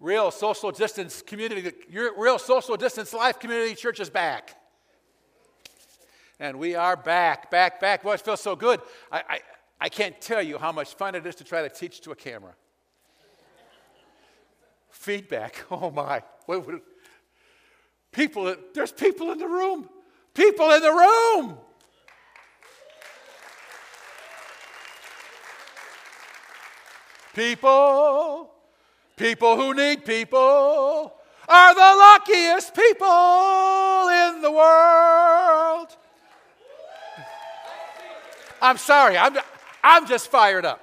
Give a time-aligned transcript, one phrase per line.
[0.00, 4.56] real social distance community, your real social distance life community church is back.
[6.40, 8.02] And we are back, back, back.
[8.02, 8.80] Boy, it feels so good.
[9.12, 9.40] I, I,
[9.78, 12.16] I can't tell you how much fun it is to try to teach to a
[12.16, 12.54] camera.
[14.88, 16.22] Feedback, oh my.
[18.10, 19.88] People, there's people in the room.
[20.34, 21.58] People in the room.
[27.34, 28.50] People,
[29.20, 31.12] people who need people
[31.46, 35.88] are the luckiest people in the world.
[38.62, 39.36] I'm sorry, I'm,
[39.84, 40.80] I'm just fired up.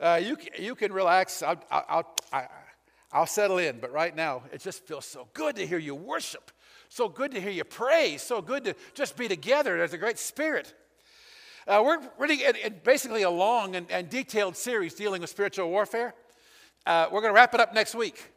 [0.00, 1.42] Uh, you, you can relax.
[1.42, 2.16] I'll, I'll,
[3.12, 6.50] I'll, settle in, but right now, it just feels so good to hear you worship,
[6.88, 9.76] so good to hear you praise, so good to just be together.
[9.78, 10.74] There's a great spirit.
[11.68, 15.68] Uh, we're really in, in basically a long and, and, detailed series dealing with spiritual
[15.68, 16.14] warfare.
[16.86, 18.32] Uh, we're going to wrap it up next week.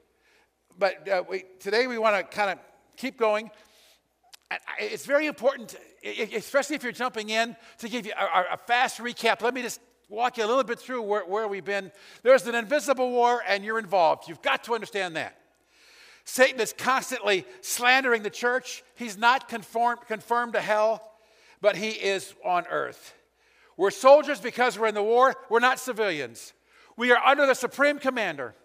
[0.77, 2.59] But uh, we, today we want to kind of
[2.97, 3.51] keep going.
[4.79, 5.75] It's very important,
[6.35, 9.41] especially if you're jumping in, to give you a, a fast recap.
[9.41, 11.91] Let me just walk you a little bit through where, where we've been.
[12.21, 14.27] There's an invisible war, and you're involved.
[14.27, 15.37] You've got to understand that.
[16.25, 18.83] Satan is constantly slandering the church.
[18.95, 21.09] He's not conform, confirmed to hell
[21.63, 23.15] but he is on earth.
[23.77, 25.33] We're soldiers because we're in the war.
[25.49, 26.51] We're not civilians.
[26.97, 28.55] We are under the supreme commander.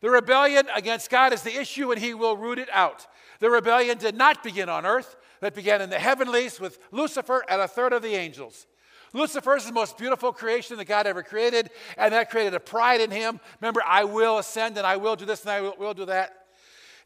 [0.00, 3.06] The rebellion against God is the issue, and he will root it out.
[3.40, 7.60] The rebellion did not begin on earth, but began in the heavenlies with Lucifer and
[7.60, 8.66] a third of the angels.
[9.12, 13.00] Lucifer is the most beautiful creation that God ever created, and that created a pride
[13.00, 13.40] in him.
[13.60, 16.46] Remember, I will ascend, and I will do this, and I will, will do that.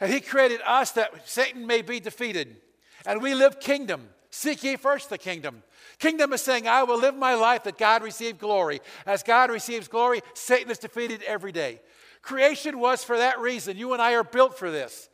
[0.01, 2.57] And he created us that Satan may be defeated.
[3.07, 4.09] And we live kingdom.
[4.35, 5.63] Seek ye first the kingdom.
[5.99, 8.81] Kingdom is saying, I will live my life that God receive glory.
[9.05, 11.81] As God receives glory, Satan is defeated every day.
[12.23, 13.77] Creation was for that reason.
[13.77, 15.11] You and I are built for this.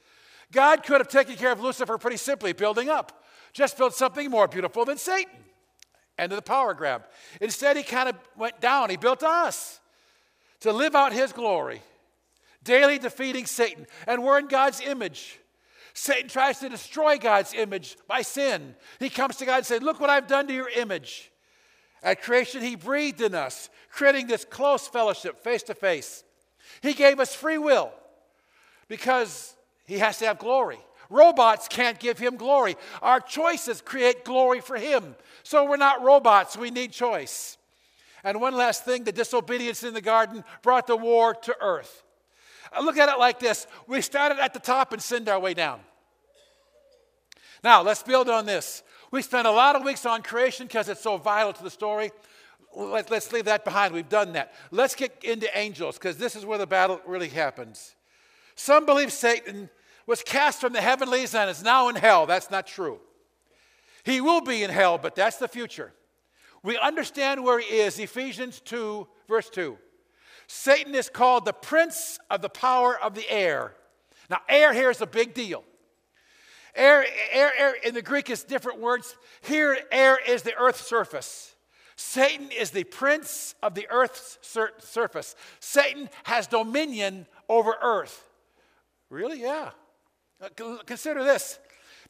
[0.53, 3.25] God could have taken care of Lucifer pretty simply, building up.
[3.53, 5.35] Just build something more beautiful than Satan.
[6.17, 7.05] End of the power grab.
[7.41, 8.89] Instead, he kind of went down.
[8.89, 9.81] He built us
[10.61, 11.83] to live out his glory,
[12.63, 13.85] daily defeating Satan.
[14.07, 15.41] And we're in God's image.
[15.99, 18.77] Satan tries to destroy God's image by sin.
[19.01, 21.33] He comes to God and says, Look what I've done to your image.
[22.05, 26.23] At creation, He breathed in us, creating this close fellowship face to face.
[26.83, 27.93] He gave us free will
[28.87, 29.57] because
[29.87, 30.79] He has to have glory.
[31.11, 32.77] Robots can't give Him glory.
[33.03, 35.17] Our choices create glory for Him.
[35.43, 37.59] So we're not robots, we need choice.
[38.23, 42.05] And one last thing the disobedience in the garden brought the war to earth.
[42.73, 45.55] I look at it like this we started at the top and sinned our way
[45.55, 45.81] down.
[47.65, 48.83] Now, let's build on this.
[49.11, 52.11] We spent a lot of weeks on creation because it's so vital to the story.
[52.77, 53.95] Let, us leave that behind.
[53.95, 54.53] We've done that.
[54.71, 57.97] Let's get into angels because this is where the battle really happens.
[58.55, 59.71] Some believe Satan
[60.07, 62.27] was cast from the heavenlies and is now in hell.
[62.27, 63.01] That's not true.
[64.05, 65.93] He will be in hell, but that's the future.
[66.63, 67.99] We understand where he is.
[67.99, 69.79] Ephesians 2, verse 2.
[70.47, 73.75] Satan is called the prince of the power of the air.
[74.31, 75.63] Now, air here is a big deal.
[76.79, 79.17] Air, air, air in the Greek is different words.
[79.43, 81.57] Here, air is the earth's surface.
[81.97, 85.35] Satan is the prince of the earth's sur- surface.
[85.59, 88.31] Satan has dominion over earth.
[89.11, 89.41] Really?
[89.41, 89.71] Yeah.
[90.41, 91.59] Uh, consider this.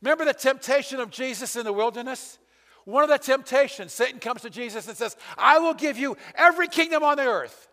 [0.02, 2.38] Remember the temptation of Jesus in the wilderness?
[2.84, 6.68] One of the temptations, Satan comes to Jesus and says, I will give you every
[6.68, 7.68] kingdom on the earth.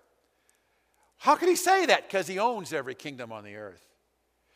[1.17, 2.07] How can he say that?
[2.07, 3.85] Because he owns every kingdom on the earth.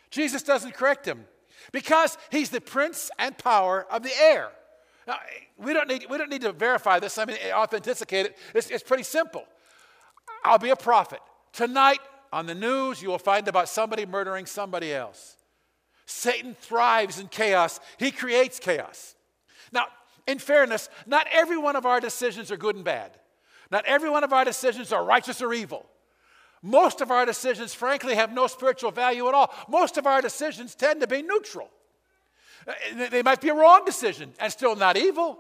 [0.10, 1.26] Jesus doesn't correct him
[1.72, 4.50] because he's the prince and power of the air.
[5.08, 5.18] Now,
[5.58, 8.38] we don't need, we don't need to verify this, I mean, authenticate it.
[8.54, 9.46] It's, it's pretty simple.
[10.44, 11.20] I'll be a prophet.
[11.52, 12.00] Tonight
[12.32, 15.36] on the news, you will find about somebody murdering somebody else.
[16.06, 19.16] Satan thrives in chaos, he creates chaos.
[19.72, 19.86] Now,
[20.28, 23.12] in fairness, not every one of our decisions are good and bad.
[23.72, 25.86] Not every one of our decisions are righteous or evil.
[26.62, 29.54] Most of our decisions, frankly, have no spiritual value at all.
[29.68, 31.70] Most of our decisions tend to be neutral.
[32.68, 32.74] Uh,
[33.10, 35.40] they might be a wrong decision and still not evil.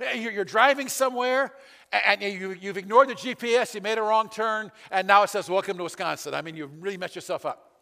[0.00, 1.52] Uh, you're driving somewhere
[1.92, 5.76] and you've ignored the GPS, you made a wrong turn, and now it says, Welcome
[5.78, 6.34] to Wisconsin.
[6.34, 7.72] I mean, you really messed yourself up.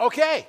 [0.00, 0.48] Okay,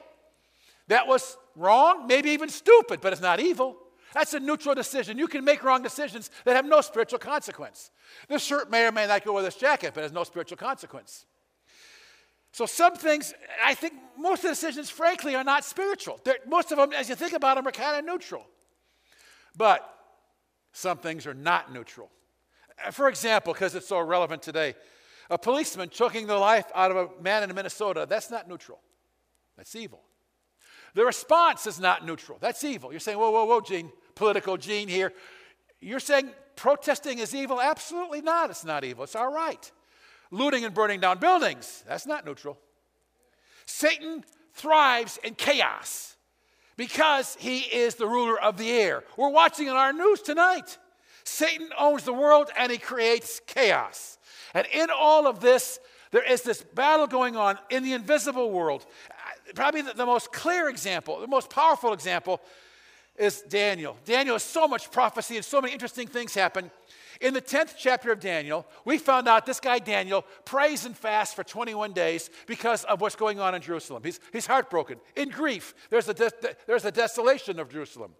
[0.88, 3.78] that was wrong, maybe even stupid, but it's not evil.
[4.14, 5.18] That's a neutral decision.
[5.18, 7.92] You can make wrong decisions that have no spiritual consequence.
[8.28, 10.58] This shirt may or may not go with this jacket, but it has no spiritual
[10.58, 11.26] consequence.
[12.54, 13.34] So some things,
[13.66, 16.22] I think most of the decisions, frankly, are not spiritual.
[16.24, 18.46] They're, most of them, as you think about them, are kind of neutral.
[19.58, 19.82] But
[20.72, 22.10] some things are not neutral.
[22.86, 24.76] Uh, for example, because it's so relevant today,
[25.30, 28.80] A policeman choking the life out of a man in Minnesota, that's not neutral.
[29.58, 30.02] That's evil.
[30.94, 32.38] The response is not neutral.
[32.40, 32.92] That's evil.
[32.92, 35.14] You're saying, whoa, whoa, whoa, Gene, political Gene here.
[35.80, 37.60] You're saying protesting is evil?
[37.60, 38.50] Absolutely not.
[38.50, 39.06] It's not evil.
[39.06, 39.72] It's all right.
[40.32, 42.58] Looting and burning down buildings, that's not neutral.
[43.66, 44.24] Satan
[44.54, 46.16] thrives in chaos
[46.76, 49.04] because he is the ruler of the air.
[49.18, 50.78] We're watching in our news tonight.
[51.24, 54.18] Satan owns the world and he creates chaos.
[54.54, 55.80] And in all of this,
[56.12, 58.86] there is this battle going on in the invisible world.
[59.56, 62.42] Probably the, the most clear example, the most powerful example
[63.18, 63.98] is Daniel.
[64.06, 66.72] Daniel has so much prophecy and so many interesting things happen.
[67.24, 71.34] In the 10th chapter of Daniel, we found out this guy Daniel prays and fasts
[71.34, 74.04] for 21 days because of what's going on in Jerusalem.
[74.04, 75.74] He's, he's heartbroken, in grief.
[75.90, 76.32] There's a, de-
[76.68, 78.12] there's a desolation of Jerusalem.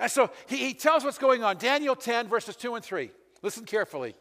[0.00, 1.58] And so he, he tells what's going on.
[1.58, 3.12] Daniel 10, verses 2 and 3.
[3.42, 4.16] Listen carefully.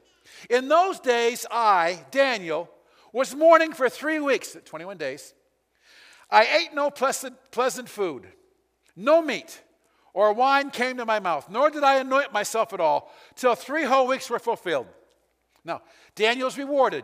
[0.48, 2.70] In those days, I, Daniel,
[3.14, 5.34] was mourning for three weeks, 21 days.
[6.30, 8.28] I ate no pleasant, pleasant food,
[8.96, 9.60] no meat
[10.14, 13.84] or wine came to my mouth, nor did I anoint myself at all, till three
[13.84, 14.88] whole weeks were fulfilled.
[15.66, 15.82] Now,
[16.16, 17.04] Daniel's rewarded.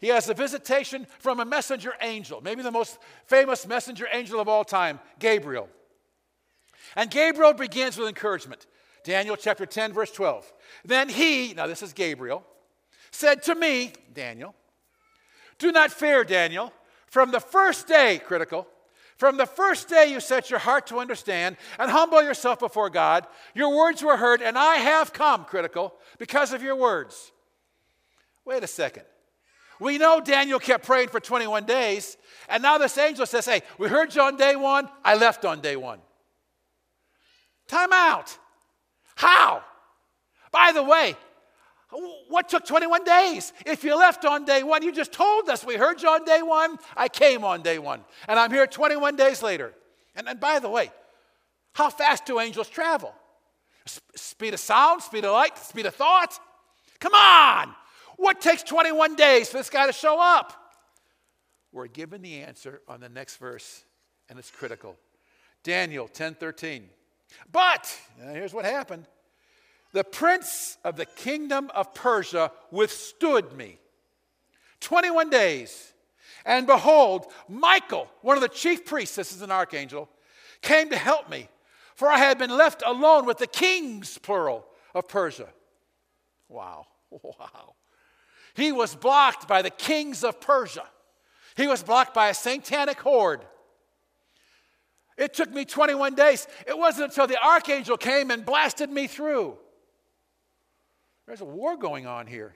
[0.00, 4.48] He has a visitation from a messenger angel, maybe the most famous messenger angel of
[4.48, 5.68] all time, Gabriel.
[6.96, 8.66] And Gabriel begins with encouragement.
[9.04, 10.50] Daniel chapter 10, verse 12.
[10.84, 12.44] Then he, now this is Gabriel,
[13.10, 14.54] said to me, Daniel,
[15.58, 16.72] Do not fear, Daniel.
[17.06, 18.66] From the first day, critical,
[19.16, 23.26] from the first day you set your heart to understand and humble yourself before God,
[23.54, 27.32] your words were heard, and I have come, critical, because of your words.
[28.44, 29.04] Wait a second.
[29.80, 32.16] We know Daniel kept praying for 21 days,
[32.48, 35.60] and now this angel says, Hey, we heard you on day one, I left on
[35.60, 36.00] day one.
[37.66, 38.36] Time out.
[39.16, 39.62] How?
[40.52, 41.16] By the way,
[42.28, 43.52] what took 21 days?
[43.64, 45.64] If you left on day one, you just told us.
[45.64, 46.76] We heard you on day one.
[46.96, 48.04] I came on day one.
[48.28, 49.72] And I'm here 21 days later.
[50.16, 50.90] And, and by the way,
[51.72, 53.14] how fast do angels travel?
[54.16, 56.38] speed of sound, speed of light, speed of thought?
[57.00, 57.74] Come on!
[58.16, 60.52] What takes 21 days for this guy to show up?
[61.72, 63.84] We're given the answer on the next verse,
[64.28, 64.96] and it's critical.
[65.62, 66.88] Daniel 10 13.
[67.50, 67.98] But,
[68.32, 69.06] here's what happened
[69.94, 73.78] the prince of the kingdom of Persia withstood me
[74.80, 75.92] 21 days.
[76.44, 80.10] And behold, Michael, one of the chief priests, this is an archangel,
[80.62, 81.48] came to help me,
[81.94, 85.48] for I had been left alone with the kings, plural, of Persia.
[86.48, 87.74] Wow, wow.
[88.54, 90.86] He was blocked by the kings of Persia.
[91.56, 93.44] He was blocked by a satanic horde.
[95.16, 96.48] It took me 21 days.
[96.66, 99.58] It wasn't until the archangel came and blasted me through.
[101.26, 102.54] There's a war going on here.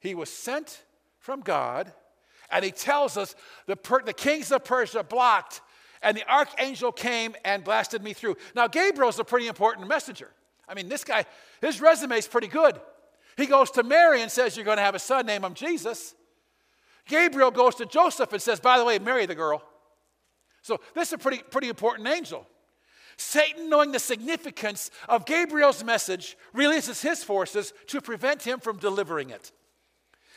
[0.00, 0.84] He was sent
[1.18, 1.92] from God,
[2.50, 3.34] and he tells us
[3.66, 5.60] the, per- the kings of Persia blocked,
[6.02, 8.36] and the archangel came and blasted me through.
[8.54, 10.30] Now, Gabriel's a pretty important messenger.
[10.68, 11.24] I mean, this guy,
[11.60, 12.78] his resume is pretty good.
[13.36, 16.14] He goes to Mary and says, You're going to have a son, name him Jesus.
[17.06, 19.62] Gabriel goes to Joseph and says, By the way, marry the girl.
[20.62, 22.46] So, this is a pretty, pretty important angel.
[23.18, 29.30] Satan, knowing the significance of Gabriel's message, releases his forces to prevent him from delivering
[29.30, 29.50] it.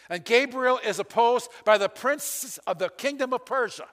[0.10, 3.86] And Gabriel is opposed by the prince of the kingdom of Persia.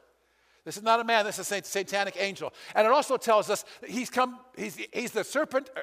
[0.65, 2.53] This is not a man, this is a satanic angel.
[2.75, 5.81] And it also tells us he's come, he's, he's the serpent, uh,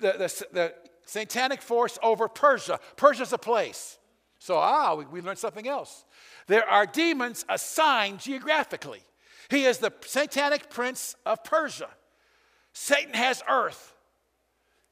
[0.00, 0.74] the, the, the
[1.06, 2.78] satanic force over Persia.
[2.96, 3.98] Persia's a place.
[4.38, 6.04] So, ah, we, we learned something else.
[6.46, 9.00] There are demons assigned geographically.
[9.48, 11.88] He is the satanic prince of Persia.
[12.78, 13.94] Satan has earth,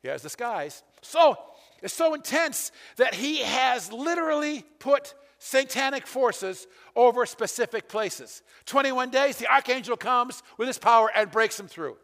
[0.00, 0.82] he has the skies.
[1.02, 1.36] So
[1.82, 8.42] it's so intense that he has literally put satanic forces over specific places.
[8.64, 11.98] 21 days, the archangel comes with his power and breaks them through.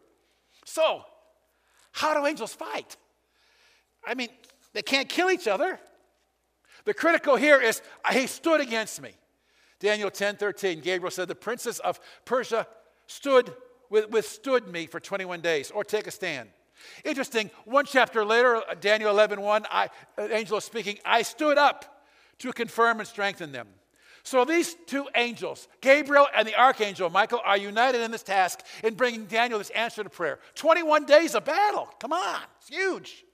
[0.65, 1.01] So,
[1.93, 2.95] how do angels fight?
[4.05, 4.29] I mean,
[4.73, 5.79] they can't kill each other.
[6.85, 9.13] The critical here is uh, he stood against me.
[9.79, 12.67] Daniel 10 13, Gabriel said, The princes of Persia
[13.07, 13.51] stood
[13.91, 16.49] withstood me for 21 days, or take a stand.
[17.03, 22.03] Interesting, one chapter later, Daniel 11 1, I, angel is speaking, I stood up
[22.39, 23.67] to confirm and strengthen them.
[24.23, 28.93] So these two angels, Gabriel and the archangel Michael, are united in this task in
[28.93, 30.39] bringing Daniel this answer to prayer.
[30.55, 31.89] 21 days of battle.
[31.99, 33.25] Come on, it's huge.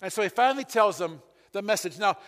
[0.00, 1.98] And so he finally tells them the message.
[1.98, 2.18] Now,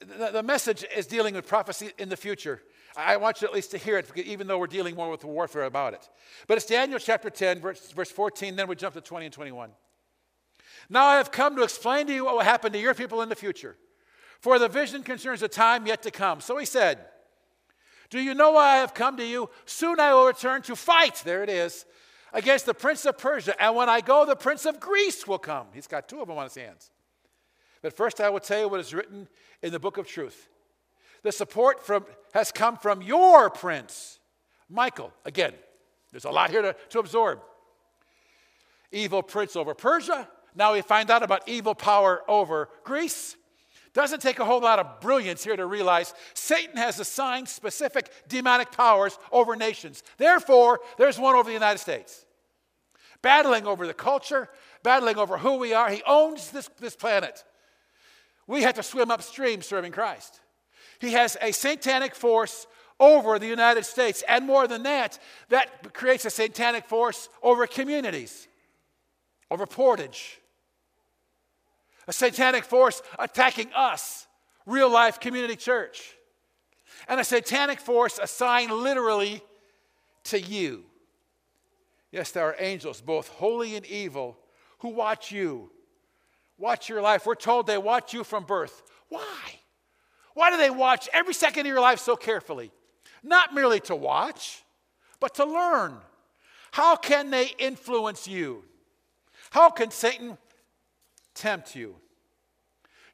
[0.00, 2.62] the, the message is dealing with prophecy in the future.
[2.96, 5.26] I want you at least to hear it, even though we're dealing more with the
[5.26, 6.08] warfare about it.
[6.46, 9.70] But it's Daniel chapter 10, verse, verse 14, then we jump to 20 and 21.
[10.88, 13.28] Now I have come to explain to you what will happen to your people in
[13.28, 13.76] the future.
[14.40, 16.40] for the vision concerns a time yet to come.
[16.40, 16.98] So he said,
[18.10, 19.48] Do you know why I have come to you?
[19.64, 21.86] Soon I will return to fight, there it is,
[22.32, 23.60] against the prince of Persia.
[23.60, 25.68] And when I go, the prince of Greece will come.
[25.72, 26.90] He's got two of them on his hands.
[27.80, 29.28] But first, I will tell you what is written
[29.62, 30.48] in the book of truth.
[31.24, 32.04] The support from,
[32.34, 34.20] has come from your prince,
[34.68, 35.10] Michael.
[35.24, 35.54] Again,
[36.12, 37.40] there's a lot here to, to absorb.
[38.92, 40.28] Evil prince over Persia.
[40.54, 43.36] Now we find out about evil power over Greece.
[43.94, 48.70] Doesn't take a whole lot of brilliance here to realize Satan has assigned specific demonic
[48.70, 50.02] powers over nations.
[50.18, 52.26] Therefore, there's one over the United States.
[53.22, 54.50] Battling over the culture,
[54.82, 55.88] battling over who we are.
[55.88, 57.44] He owns this, this planet.
[58.46, 60.40] We have to swim upstream serving Christ.
[61.00, 62.66] He has a satanic force
[63.00, 64.22] over the United States.
[64.28, 68.48] And more than that, that creates a satanic force over communities,
[69.50, 70.40] over Portage,
[72.06, 74.26] a satanic force attacking us,
[74.66, 76.14] real life community church,
[77.08, 79.42] and a satanic force assigned literally
[80.24, 80.84] to you.
[82.10, 84.38] Yes, there are angels, both holy and evil,
[84.78, 85.70] who watch you,
[86.58, 87.26] watch your life.
[87.26, 88.82] We're told they watch you from birth.
[89.08, 89.58] Why?
[90.34, 92.70] Why do they watch every second of your life so carefully?
[93.22, 94.62] Not merely to watch,
[95.20, 95.96] but to learn.
[96.72, 98.64] How can they influence you?
[99.50, 100.36] How can Satan
[101.34, 101.96] tempt you.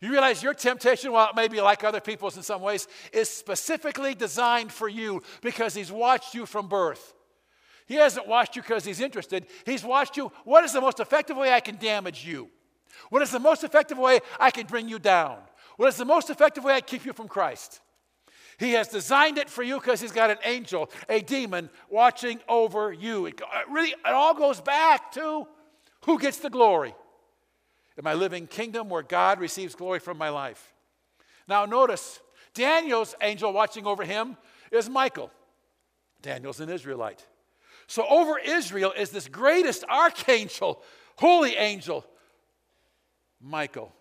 [0.01, 3.29] You realize your temptation, while it may be like other people's in some ways, is
[3.29, 7.15] specifically designed for you because he's watched you from birth.
[7.87, 9.47] He hasn't watched you because he's interested.
[9.67, 10.33] He's watched you.
[10.45, 12.49] What is the most effective way I can damage you?
[13.11, 15.39] What is the most effective way I can bring you down?
[15.81, 17.81] What is the most effective way I keep you from Christ?
[18.59, 22.93] He has designed it for you because he's got an angel, a demon, watching over
[22.93, 23.25] you.
[23.25, 25.49] It really, it all goes back to
[26.05, 26.95] who gets the glory
[27.97, 30.75] in my living kingdom where God receives glory from my life.
[31.49, 32.21] Now, notice
[32.53, 34.37] Daniel's angel watching over him
[34.71, 35.31] is Michael.
[36.21, 37.25] Daniel's an Israelite.
[37.87, 40.83] So, over Israel is this greatest archangel,
[41.17, 42.05] holy angel,
[43.41, 43.95] Michael.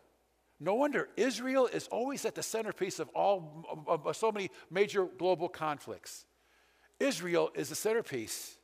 [0.60, 5.48] No wonder Israel is always at the centerpiece of all of, so many major global
[5.48, 6.26] conflicts.
[7.00, 8.58] Israel is the centerpiece.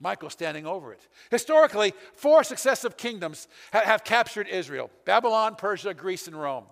[0.00, 1.06] Michael standing over it.
[1.30, 6.64] Historically, four successive kingdoms ha- have captured Israel Babylon, Persia, Greece, and Rome.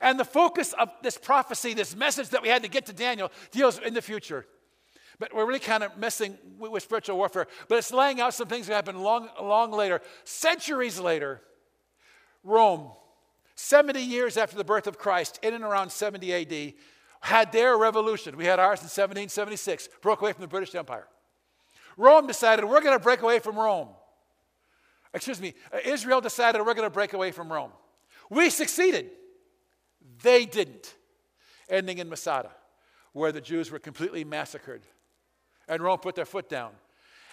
[0.00, 3.30] And the focus of this prophecy, this message that we had to get to Daniel,
[3.52, 4.46] deals in the future.
[5.20, 7.46] But we're really kind of messing with, with spiritual warfare.
[7.68, 11.40] But it's laying out some things that happened long, long later, centuries later.
[12.42, 12.90] Rome,
[13.58, 16.74] 70 years after the birth of Christ, in and around 70 AD,
[17.20, 18.36] had their revolution.
[18.36, 21.08] We had ours in 1776, broke away from the British Empire.
[21.96, 23.88] Rome decided we're going to break away from Rome.
[25.12, 27.72] Excuse me, uh, Israel decided we're going to break away from Rome.
[28.30, 29.10] We succeeded.
[30.22, 30.94] They didn't.
[31.68, 32.52] Ending in Masada,
[33.12, 34.82] where the Jews were completely massacred.
[35.68, 36.70] And Rome put their foot down.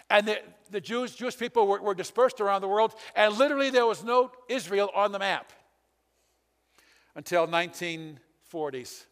[0.09, 0.39] And the,
[0.71, 4.31] the Jews, Jewish people were, were dispersed around the world, and literally there was no
[4.49, 5.51] Israel on the map
[7.15, 9.05] until 1940s.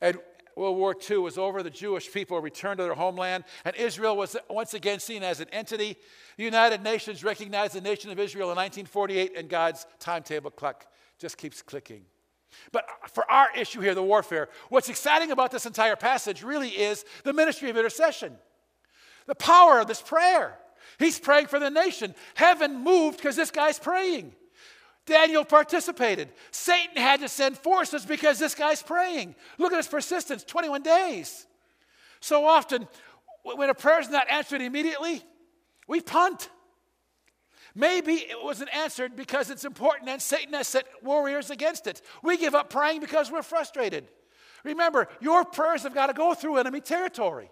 [0.00, 0.18] And
[0.58, 4.36] World War II was over, the Jewish people returned to their homeland, and Israel was
[4.50, 5.96] once again seen as an entity.
[6.36, 10.86] The United Nations recognized the nation of Israel in 1948, and God's timetable clock
[11.18, 12.02] just keeps clicking.
[12.72, 17.04] But for our issue here, the warfare, what's exciting about this entire passage really is
[17.22, 18.36] the ministry of intercession,
[19.26, 20.58] the power of this prayer.
[20.98, 22.14] He's praying for the nation.
[22.34, 24.32] Heaven moved because this guy's praying.
[25.08, 26.28] Daniel participated.
[26.50, 29.34] Satan had to send forces because this guy's praying.
[29.56, 31.46] Look at his persistence 21 days.
[32.20, 32.86] So often,
[33.42, 35.24] when a prayer is not answered immediately,
[35.86, 36.50] we punt.
[37.74, 42.02] Maybe it wasn't answered because it's important and Satan has set warriors against it.
[42.22, 44.08] We give up praying because we're frustrated.
[44.62, 47.50] Remember, your prayers have got to go through enemy territory.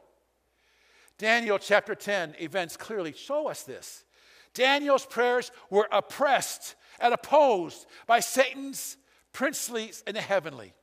[1.17, 4.05] Daniel chapter 10 events clearly show us this.
[4.53, 8.97] Daniel's prayers were oppressed and opposed by Satan's
[9.33, 10.75] princelies in the heavenly.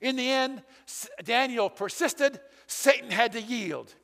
[0.00, 0.62] In the end,
[1.24, 3.94] Daniel persisted, Satan had to yield.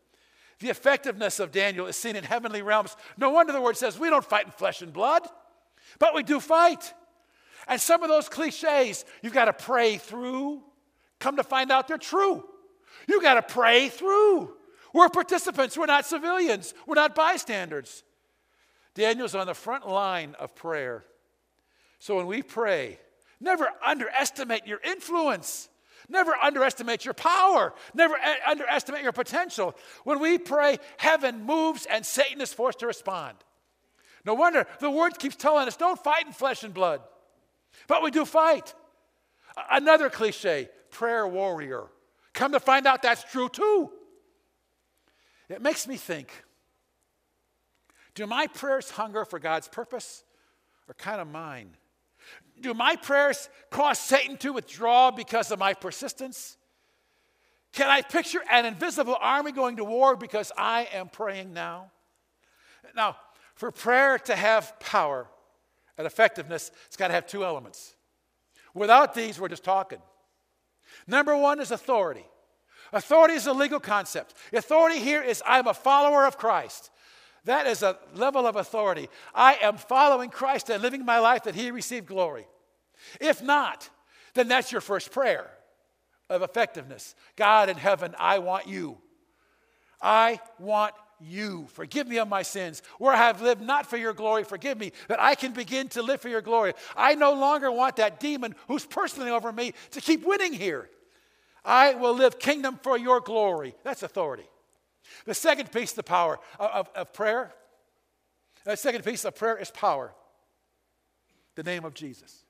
[0.60, 2.96] The effectiveness of Daniel is seen in heavenly realms.
[3.16, 5.26] No wonder the word says we don't fight in flesh and blood,
[5.98, 6.94] but we do fight.
[7.68, 10.62] And some of those cliches you've got to pray through,
[11.18, 12.44] come to find out they're true.
[13.08, 14.54] You've got to pray through.
[14.92, 18.04] We're participants, we're not civilians, we're not bystanders.
[18.94, 21.04] Daniel's on the front line of prayer.
[22.02, 22.98] So when we pray,
[23.40, 25.68] never underestimate your influence.
[26.08, 27.72] Never underestimate your power.
[27.94, 29.76] Never a- underestimate your potential.
[30.02, 33.38] When we pray, heaven moves and Satan is forced to respond.
[34.26, 37.02] No wonder the word keeps telling us don't fight in flesh and blood.
[37.86, 38.74] But we do fight
[39.70, 41.84] Another cliche prayer warrior.
[42.32, 43.90] Come to find out that's true too.
[45.48, 46.32] It makes me think
[48.16, 50.24] do my prayers hunger for God's purpose
[50.88, 51.76] or kind of mine?
[52.62, 56.56] Do my prayers cause Satan to withdraw because of my persistence?
[57.72, 61.90] Can I picture an invisible army going to war because I am praying now?
[62.94, 63.16] Now,
[63.54, 65.26] for prayer to have power
[65.98, 67.94] and effectiveness, it's got to have two elements.
[68.74, 70.00] Without these, we're just talking.
[71.06, 72.26] Number one is authority.
[72.92, 74.34] Authority is a legal concept.
[74.52, 76.90] Authority here is I'm a follower of Christ.
[77.44, 79.08] That is a level of authority.
[79.34, 82.46] I am following Christ and living my life that He received glory.
[83.20, 83.88] If not,
[84.34, 85.50] then that's your first prayer
[86.30, 87.14] of effectiveness.
[87.36, 88.98] God in heaven, I want you.
[90.00, 91.66] I want you.
[91.72, 92.82] Forgive me of my sins.
[92.98, 96.02] Where I have lived not for your glory, forgive me, that I can begin to
[96.02, 96.74] live for your glory.
[96.96, 100.88] I no longer want that demon who's personally over me to keep winning here.
[101.64, 103.74] I will live kingdom for your glory.
[103.84, 104.48] That's authority.
[105.24, 107.52] The second piece, of the power of, of, of prayer,
[108.64, 110.12] the second piece of prayer is power.
[111.54, 112.44] The name of Jesus.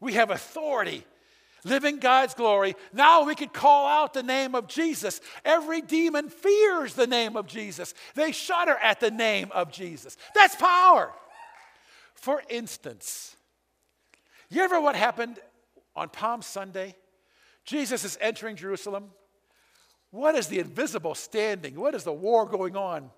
[0.00, 1.04] We have authority
[1.64, 2.76] living God's glory.
[2.92, 5.20] Now we can call out the name of Jesus.
[5.44, 10.16] Every demon fears the name of Jesus, they shudder at the name of Jesus.
[10.34, 11.12] That's power.
[12.14, 13.36] For instance,
[14.50, 15.38] you ever what happened
[15.96, 16.94] on Palm Sunday?
[17.64, 19.10] Jesus is entering Jerusalem.
[20.14, 21.74] What is the invisible standing?
[21.74, 23.10] What is the war going on?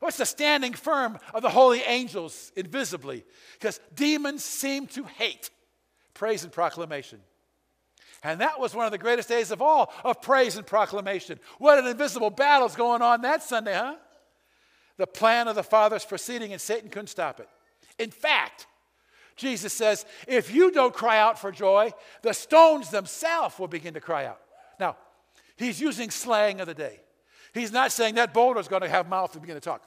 [0.00, 3.22] What's the standing firm of the holy angels invisibly?
[3.52, 5.50] Because demons seem to hate
[6.14, 7.20] praise and proclamation.
[8.22, 11.38] And that was one of the greatest days of all of praise and proclamation.
[11.58, 13.96] What an invisible battle's going on that Sunday, huh?
[14.96, 17.48] The plan of the Father's proceeding, and Satan couldn't stop it.
[17.98, 18.66] In fact,
[19.36, 24.00] Jesus says, if you don't cry out for joy, the stones themselves will begin to
[24.00, 24.40] cry out.
[24.80, 24.96] Now,
[25.58, 27.00] he's using slang of the day.
[27.52, 29.82] He's not saying that boulder is going to have mouth and begin to talk.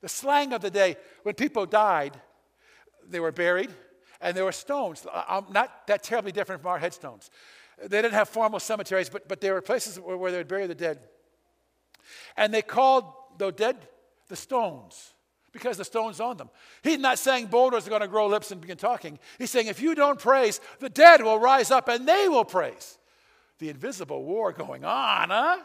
[0.00, 2.20] The slang of the day, when people died,
[3.08, 3.70] they were buried,
[4.20, 7.30] and there were stones, uh, um, not that terribly different from our headstones.
[7.78, 10.66] They didn't have formal cemeteries, but, but there were places where, where they would bury
[10.66, 11.00] the dead.
[12.36, 13.76] And they called the dead
[14.28, 15.12] the stones
[15.52, 16.50] because the stones on them.
[16.82, 19.18] He's not saying boulders are going to grow lips and begin talking.
[19.38, 22.98] He's saying if you don't praise, the dead will rise up and they will praise.
[23.58, 25.58] The invisible war going on, huh?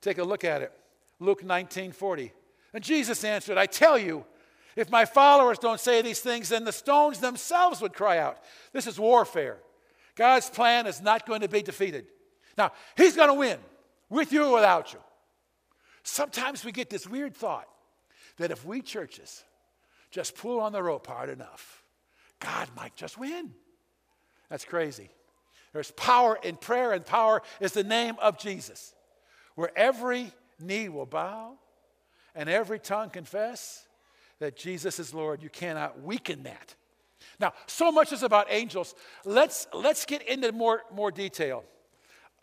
[0.00, 0.72] Take a look at it.
[1.20, 2.32] Luke 19 40.
[2.74, 4.24] And Jesus answered, I tell you,
[4.76, 8.38] if my followers don't say these things, then the stones themselves would cry out.
[8.72, 9.58] This is warfare.
[10.14, 12.06] God's plan is not going to be defeated.
[12.56, 13.58] Now, He's going to win
[14.08, 15.00] with you or without you.
[16.02, 17.68] Sometimes we get this weird thought
[18.36, 19.44] that if we churches
[20.10, 21.82] just pull on the rope hard enough,
[22.40, 23.52] God might just win.
[24.48, 25.10] That's crazy.
[25.72, 28.94] There's power in prayer, and power is the name of Jesus,
[29.54, 31.58] where every knee will bow
[32.34, 33.86] and every tongue confess
[34.38, 35.42] that Jesus is Lord.
[35.42, 36.74] You cannot weaken that.
[37.40, 38.94] Now, so much is about angels.
[39.24, 41.64] Let's, let's get into more, more detail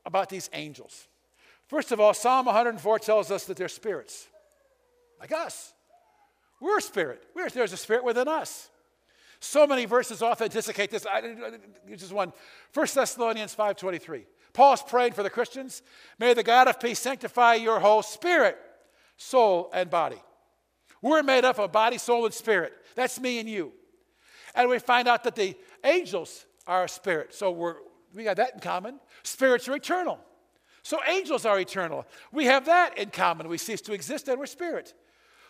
[0.05, 1.07] about these angels.
[1.67, 4.27] First of all, Psalm 104 tells us that they're spirits,
[5.19, 5.73] like us.
[6.61, 7.23] We're a spirit.
[7.35, 8.69] We're, there's a spirit within us.
[9.45, 11.05] So many verses authenticate this.
[11.05, 11.21] I,
[11.95, 12.33] just one.
[12.73, 14.23] 1 Thessalonians 5.23.
[14.53, 15.83] Paul's praying for the Christians.
[16.17, 18.57] May the God of peace sanctify your whole spirit,
[19.17, 20.21] soul, and body.
[20.99, 22.73] We're made up of body, soul, and spirit.
[22.95, 23.71] That's me and you.
[24.55, 27.33] And we find out that the angels are a spirit.
[27.35, 27.75] So we're,
[28.15, 28.99] we got that in common.
[29.21, 30.19] Spirits are eternal.
[30.81, 32.07] So angels are eternal.
[32.31, 33.47] We have that in common.
[33.47, 34.95] We cease to exist and we're spirit.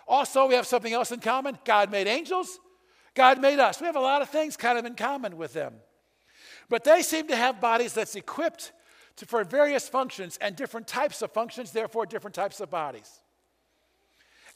[0.05, 1.57] Also, we have something else in common.
[1.63, 2.59] God made angels,
[3.15, 3.79] God made us.
[3.79, 5.73] We have a lot of things kind of in common with them.
[6.69, 8.73] But they seem to have bodies that's equipped
[9.17, 13.21] to, for various functions and different types of functions, therefore, different types of bodies.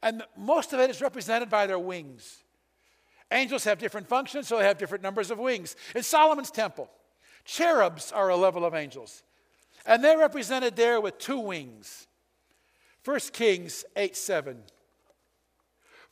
[0.04, 2.44] And most of it is represented by their wings.
[3.32, 5.76] Angels have different functions, so they have different numbers of wings.
[5.96, 6.90] In Solomon's temple,
[7.46, 9.24] cherubs are a level of angels,
[9.86, 12.08] and they're represented there with two wings.
[13.06, 14.58] 1 Kings 8 7.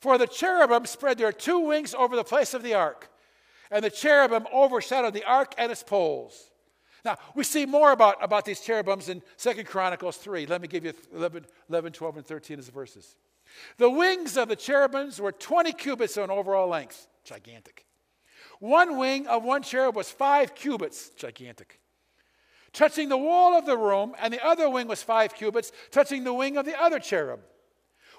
[0.00, 3.10] For the cherubim spread their two wings over the place of the ark,
[3.70, 6.50] and the cherubim overshadowed the ark and its poles.
[7.04, 10.46] Now, we see more about, about these cherubims in 2 Chronicles 3.
[10.46, 13.16] Let me give you 11, 11 12, and 13 as the verses.
[13.76, 17.86] The wings of the cherubims were 20 cubits in overall length, gigantic.
[18.60, 21.80] One wing of one cherub was five cubits, gigantic,
[22.72, 26.34] touching the wall of the room, and the other wing was five cubits, touching the
[26.34, 27.40] wing of the other cherub.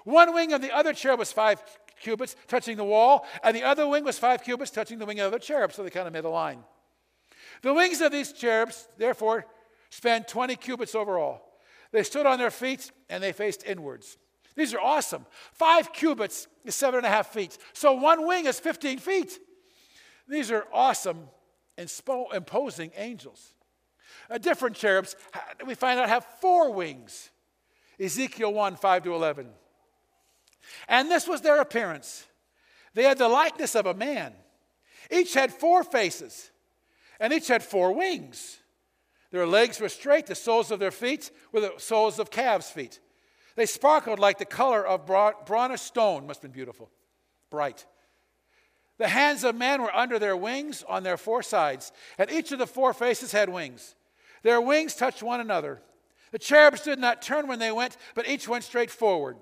[0.04, 1.62] One wing of the other cherub was five
[2.00, 5.32] cubits, touching the wall, and the other wing was five cubits, touching the wing of
[5.32, 5.72] the cherub.
[5.72, 6.64] So they kind of made a line.
[7.62, 9.46] The wings of these cherubs, therefore,
[9.90, 11.42] span 20 cubits overall.
[11.92, 14.16] They stood on their feet and they faced inwards.
[14.56, 15.26] These are awesome.
[15.52, 17.56] Five cubits is seven and a half feet.
[17.72, 19.38] So one wing is 15 feet.
[20.28, 21.28] These are awesome
[21.76, 21.90] and
[22.34, 23.54] imposing angels.
[24.28, 25.16] A different cherubs,
[25.66, 27.30] we find out, have four wings.
[27.98, 29.48] Ezekiel 1 5 to 11.
[30.88, 32.26] And this was their appearance.
[32.94, 34.32] They had the likeness of a man.
[35.10, 36.50] Each had four faces,
[37.18, 38.58] and each had four wings.
[39.30, 43.00] Their legs were straight, the soles of their feet were the soles of calves' feet.
[43.56, 46.90] They sparkled like the color of bronze stone, must have been beautiful,
[47.50, 47.86] bright.
[48.98, 52.58] The hands of men were under their wings on their four sides, and each of
[52.58, 53.94] the four faces had wings.
[54.42, 55.80] Their wings touched one another.
[56.32, 59.36] The cherubs did not turn when they went, but each went straight forward.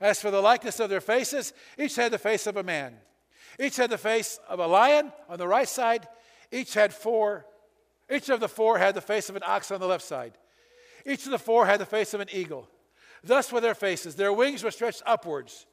[0.00, 2.96] As for the likeness of their faces, each had the face of a man.
[3.58, 6.08] Each had the face of a lion on the right side.
[6.50, 7.46] Each had four.
[8.10, 10.36] Each of the four had the face of an ox on the left side.
[11.06, 12.68] Each of the four had the face of an eagle.
[13.22, 14.16] Thus were their faces.
[14.16, 15.66] Their wings were stretched upwards.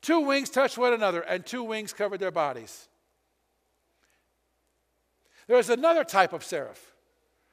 [0.00, 2.88] Two wings touched one another, and two wings covered their bodies.
[5.46, 6.92] There is another type of seraph,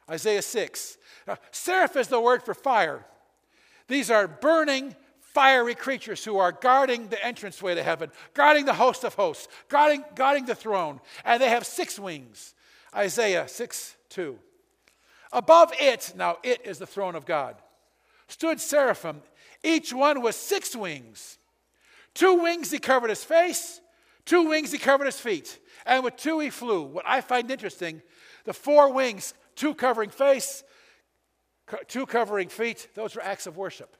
[0.09, 0.97] Isaiah 6.
[1.27, 3.05] Now, seraph is the word for fire.
[3.88, 4.95] These are burning,
[5.39, 10.04] fiery creatures who are guarding the entranceway to heaven, guarding the host of hosts, guarding,
[10.13, 10.99] guarding the throne.
[11.23, 12.54] And they have six wings.
[12.93, 14.38] Isaiah 6 2.
[15.32, 17.56] Above it, now it is the throne of God
[18.28, 19.21] stood seraphim.
[19.63, 21.38] Each one with six wings.
[22.13, 23.80] Two wings he covered his face,
[24.25, 26.82] two wings he covered his feet, and with two he flew.
[26.82, 28.02] What I find interesting,
[28.43, 30.65] the four wings, two covering face,
[31.88, 33.95] two covering feet, those are acts of worship.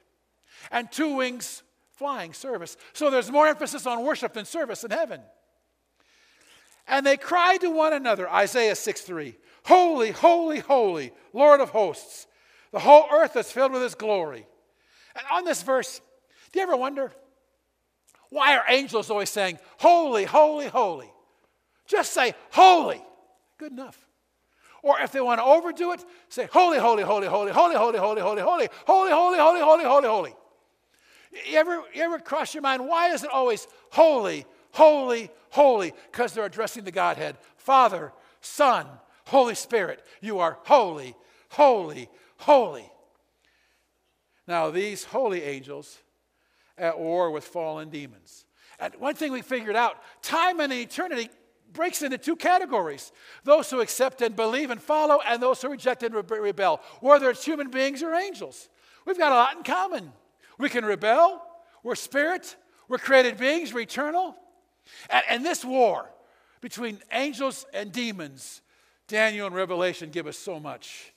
[0.70, 2.76] And two wings flying service.
[2.92, 5.20] So there's more emphasis on worship than service in heaven.
[6.88, 12.26] And they cried to one another, Isaiah 6 3, Holy, holy, holy, Lord of hosts.
[12.72, 14.46] The whole earth is filled with his glory.
[15.14, 16.00] And on this verse,
[16.52, 17.12] do you ever wonder
[18.30, 21.10] why are angels always saying, Holy, holy, holy?
[21.86, 23.02] Just say, Holy.
[23.58, 24.06] Good enough.
[24.82, 28.20] Or if they want to overdo it, say, Holy, holy, holy, holy, holy, holy, holy,
[28.20, 30.34] holy, holy, holy, holy, holy, holy, holy, holy.
[31.32, 35.92] You ever, you ever cross your mind, why is it always holy, holy, holy?
[36.10, 38.86] Because they're addressing the Godhead Father, Son,
[39.26, 40.04] Holy Spirit.
[40.20, 41.14] You are holy,
[41.50, 42.90] holy, holy.
[44.48, 45.98] Now, these holy angels
[46.76, 48.44] at war with fallen demons.
[48.80, 51.28] And one thing we figured out time and eternity
[51.72, 53.12] breaks into two categories
[53.44, 57.44] those who accept and believe and follow, and those who reject and rebel, whether it's
[57.44, 58.68] human beings or angels.
[59.06, 60.12] We've got a lot in common.
[60.60, 61.42] We can rebel,
[61.82, 62.54] we're spirit,
[62.86, 64.36] we're created beings, we're eternal.
[65.08, 66.10] And, and this war
[66.60, 68.60] between angels and demons,
[69.08, 71.14] Daniel and Revelation give us so much.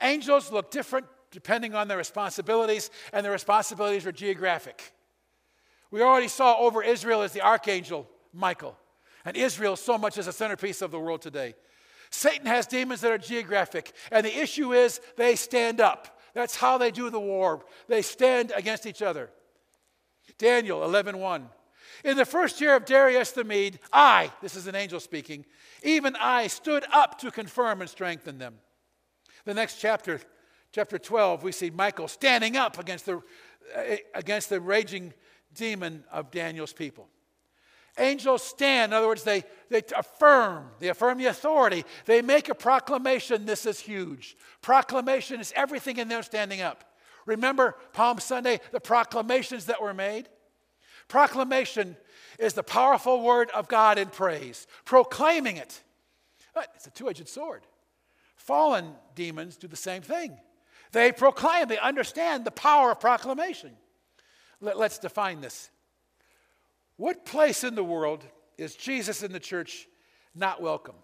[0.00, 4.92] Angels look different depending on their responsibilities, and their responsibilities are geographic.
[5.90, 8.78] We already saw over Israel as the archangel Michael,
[9.24, 11.54] and Israel so much as a centerpiece of the world today.
[12.10, 16.13] Satan has demons that are geographic, and the issue is they stand up.
[16.34, 17.64] That's how they do the war.
[17.88, 19.30] They stand against each other.
[20.38, 21.18] Daniel 11:1.
[21.18, 21.50] 1.
[22.02, 25.46] In the first year of Darius the Mede, I, this is an angel speaking,
[25.82, 28.58] even I stood up to confirm and strengthen them.
[29.44, 30.20] The next chapter,
[30.72, 33.22] chapter 12, we see Michael standing up against the,
[33.76, 35.14] uh, against the raging
[35.54, 37.08] demon of Daniel's people.
[37.98, 41.84] Angels stand, in other words, they, they affirm, they affirm the authority.
[42.06, 43.46] They make a proclamation.
[43.46, 44.36] This is huge.
[44.62, 46.84] Proclamation is everything in them standing up.
[47.26, 50.28] Remember Palm Sunday, the proclamations that were made?
[51.08, 51.96] Proclamation
[52.38, 55.82] is the powerful word of God in praise, proclaiming it.
[56.54, 57.62] But it's a two edged sword.
[58.36, 60.36] Fallen demons do the same thing.
[60.92, 63.70] They proclaim, they understand the power of proclamation.
[64.60, 65.70] Let, us define this.
[66.96, 68.24] What place in the world
[68.56, 69.88] is Jesus in the church
[70.34, 70.94] not welcome?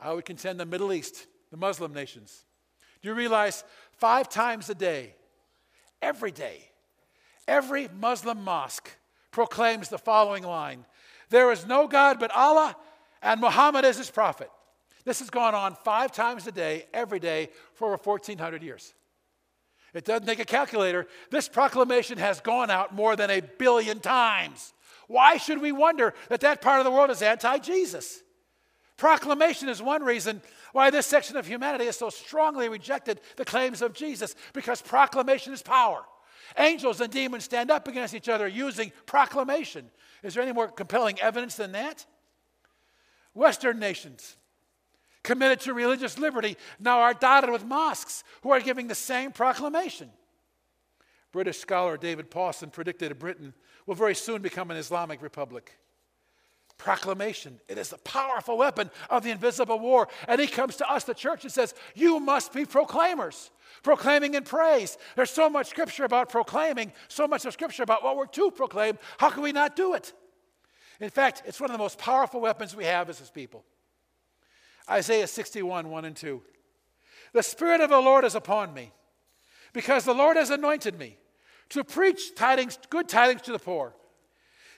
[0.00, 2.44] I would contend the Middle East, the Muslim nations.
[3.00, 5.14] Do you realize five times a day,
[6.02, 6.70] every day,
[7.46, 8.90] every Muslim mosque
[9.30, 10.84] proclaims the following line
[11.30, 12.76] There is no God but Allah,
[13.22, 14.50] and Muhammad is his prophet.
[15.04, 18.94] This has gone on five times a day, every day, for over 1,400 years.
[19.92, 21.06] It doesn't take a calculator.
[21.30, 24.73] This proclamation has gone out more than a billion times.
[25.08, 28.22] Why should we wonder that that part of the world is anti Jesus?
[28.96, 30.40] Proclamation is one reason
[30.72, 35.52] why this section of humanity has so strongly rejected the claims of Jesus, because proclamation
[35.52, 36.04] is power.
[36.56, 39.90] Angels and demons stand up against each other using proclamation.
[40.22, 42.06] Is there any more compelling evidence than that?
[43.34, 44.36] Western nations
[45.24, 50.10] committed to religious liberty now are dotted with mosques who are giving the same proclamation.
[51.34, 53.54] British scholar David Pawson predicted that Britain
[53.86, 55.76] will very soon become an Islamic republic.
[56.78, 57.58] Proclamation.
[57.68, 60.06] It is the powerful weapon of the invisible war.
[60.28, 63.50] And he comes to us, the church, and says, You must be proclaimers,
[63.82, 64.96] proclaiming in praise.
[65.16, 68.96] There's so much scripture about proclaiming, so much of scripture about what we're to proclaim.
[69.18, 70.12] How can we not do it?
[71.00, 73.64] In fact, it's one of the most powerful weapons we have as his people.
[74.88, 76.40] Isaiah 61, 1 and 2.
[77.32, 78.92] The Spirit of the Lord is upon me,
[79.72, 81.18] because the Lord has anointed me
[81.70, 83.94] to preach tidings, good tidings to the poor.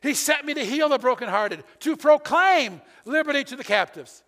[0.02, 4.22] He sent me to heal the brokenhearted, to proclaim liberty to the captives,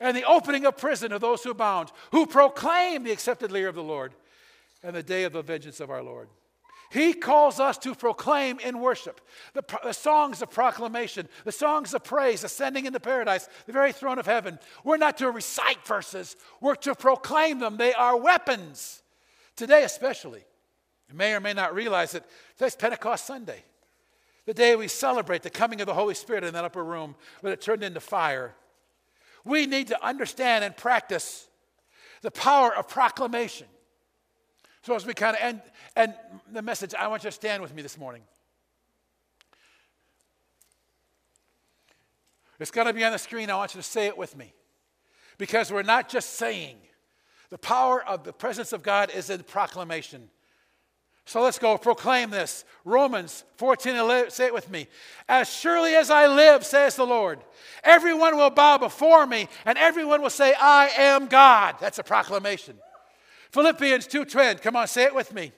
[0.00, 3.74] and the opening of prison of those who bound, who proclaim the accepted year of
[3.74, 4.12] the Lord
[4.82, 6.28] and the day of the vengeance of our Lord.
[6.90, 9.20] He calls us to proclaim in worship
[9.54, 14.18] the, the, songs of proclamation, the songs of praise, ascending into paradise, the very throne
[14.18, 14.58] of heaven.
[14.84, 17.76] We're not to recite verses, we're to proclaim them.
[17.76, 19.02] They are weapons.
[19.56, 20.44] Today, especially.
[21.08, 22.24] You may or may not realize it.
[22.56, 23.62] Today's Pentecost Sunday,
[24.44, 27.52] the day we celebrate the coming of the Holy Spirit in that upper room when
[27.52, 28.54] it turned into fire.
[29.44, 31.48] We need to understand and practice
[32.22, 33.68] the power of proclamation.
[34.82, 35.62] So, as we kind of end,
[35.94, 36.14] end
[36.52, 38.22] the message, I want you to stand with me this morning.
[42.58, 43.50] It's going to be on the screen.
[43.50, 44.52] I want you to say it with me.
[45.38, 46.76] Because we're not just saying,
[47.50, 50.30] the power of the presence of God is in proclamation.
[51.26, 52.64] So let's go proclaim this.
[52.84, 54.86] Romans 14 11, say it with me.
[55.28, 57.40] As surely as I live, says the Lord,
[57.82, 61.76] everyone will bow before me, and everyone will say, I am God.
[61.80, 62.78] That's a proclamation.
[63.50, 64.62] Philippians 2:10.
[64.62, 65.52] Come on, say it with me.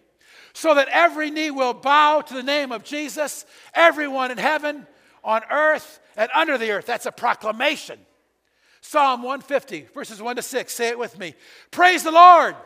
[0.55, 4.87] So that every knee will bow to the name of Jesus, everyone in heaven,
[5.23, 6.87] on earth, and under the earth.
[6.87, 7.99] That's a proclamation.
[8.81, 10.73] Psalm 150, verses 1 to 6.
[10.73, 11.35] Say it with me.
[11.71, 12.57] Praise the Lord.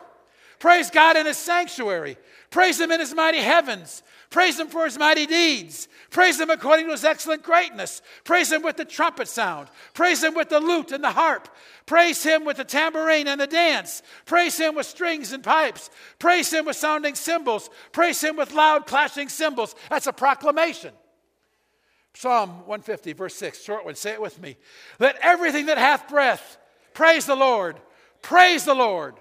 [0.63, 2.15] Praise God in his sanctuary.
[2.49, 4.01] Praise him in his mighty heavens.
[4.29, 5.89] Praise him for his mighty deeds.
[6.09, 8.01] Praise him according to his excellent greatness.
[8.23, 9.67] Praise him with the trumpet sound.
[9.93, 11.49] Praise him with the lute and the harp.
[11.85, 14.03] Praise him with the tambourine and the dance.
[14.25, 15.89] Praise him with strings and pipes.
[16.17, 17.69] Praise him with sounding cymbals.
[17.91, 19.75] Praise him with loud clashing cymbals.
[19.89, 20.93] That's a proclamation.
[22.13, 24.55] Psalm 150, verse 6, short one, say it with me.
[24.97, 26.57] Let everything that hath breath
[26.93, 27.81] praise the Lord.
[28.21, 29.15] Praise the Lord.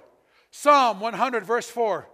[0.53, 2.07] Psalm 100, verse 4.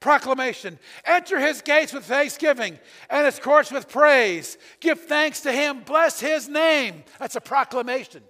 [0.00, 4.58] Proclamation Enter his gates with thanksgiving and his courts with praise.
[4.80, 5.80] Give thanks to him.
[5.84, 7.04] Bless his name.
[7.18, 8.22] That's a proclamation.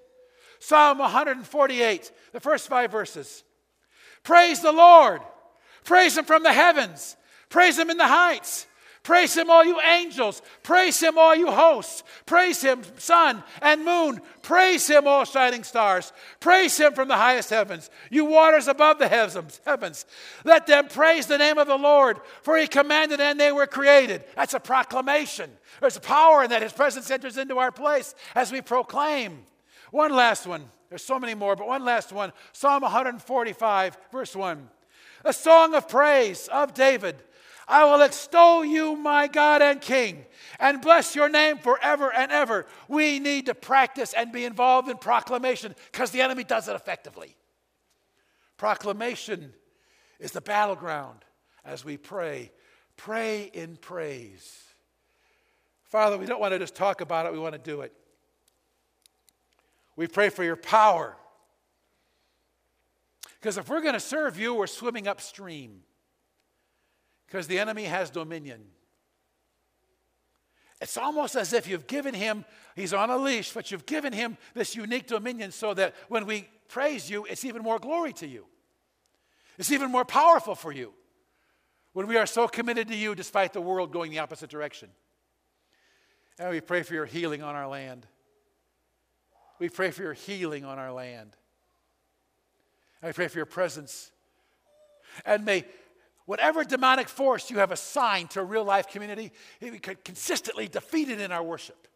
[0.60, 3.42] Psalm 148, the first five verses.
[4.22, 5.20] Praise the Lord.
[5.84, 7.16] Praise him from the heavens.
[7.48, 8.66] Praise him in the heights.
[9.06, 10.42] Praise him, all you angels.
[10.64, 12.02] Praise him, all you hosts.
[12.26, 14.20] Praise him, sun and moon.
[14.42, 16.12] Praise him, all shining stars.
[16.40, 20.06] Praise him from the highest heavens, you waters above the heavens.
[20.44, 24.24] Let them praise the name of the Lord, for he commanded and they were created.
[24.34, 25.52] That's a proclamation.
[25.80, 26.62] There's a power in that.
[26.62, 29.44] His presence enters into our place as we proclaim.
[29.92, 30.64] One last one.
[30.88, 32.32] There's so many more, but one last one.
[32.52, 34.68] Psalm 145, verse 1.
[35.24, 37.22] A song of praise of David
[37.68, 40.24] I will extol you, my God and King,
[40.60, 42.66] and bless your name forever and ever.
[42.86, 47.34] We need to practice and be involved in proclamation because the enemy does it effectively.
[48.56, 49.52] Proclamation
[50.20, 51.24] is the battleground
[51.64, 52.52] as we pray.
[52.96, 54.62] Pray in praise.
[55.84, 57.92] Father, we don't want to just talk about it, we want to do it.
[59.96, 61.16] We pray for your power.
[63.40, 65.82] Because if we're going to serve you, we're swimming upstream
[67.26, 68.62] because the enemy has dominion.
[70.80, 74.36] It's almost as if you've given him, he's on a leash, but you've given him
[74.54, 78.46] this unique dominion so that when we praise you, it's even more glory to you.
[79.58, 80.92] It's even more powerful for you
[81.94, 84.90] when we are so committed to you despite the world going the opposite direction.
[86.38, 88.06] And we pray for your healing on our land.
[89.58, 91.34] We pray for your healing on our land.
[93.00, 94.10] And we pray for your presence.
[95.24, 95.64] And may
[96.26, 101.20] Whatever demonic force you have assigned to a real life community, it could consistently defeated
[101.20, 101.88] in our worship.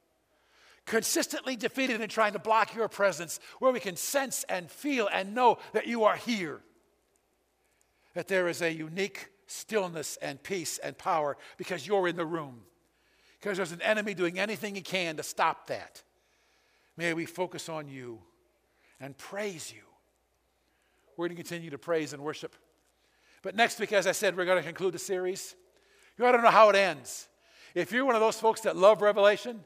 [0.86, 5.34] Consistently defeated in trying to block your presence, where we can sense and feel and
[5.34, 6.60] know that you are here.
[8.14, 12.62] That there is a unique stillness and peace and power because you're in the room.
[13.40, 16.02] Because there's an enemy doing anything he can to stop that.
[16.96, 18.20] May we focus on you
[19.00, 19.82] and praise you.
[21.16, 22.54] We're going to continue to praise and worship.
[23.42, 25.54] But next week, as I said, we're going to conclude the series.
[26.18, 27.28] You want to know how it ends.
[27.74, 29.60] If you're one of those folks that love Revelation,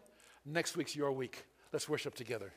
[0.45, 1.45] next week's your week.
[1.73, 2.53] Let's worship together.